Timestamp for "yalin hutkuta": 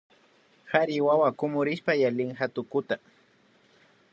1.95-2.97